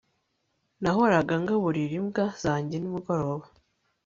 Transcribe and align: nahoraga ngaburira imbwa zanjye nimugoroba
nahoraga 0.81 1.33
ngaburira 1.43 1.93
imbwa 1.99 2.25
zanjye 2.43 2.75
nimugoroba 2.79 3.45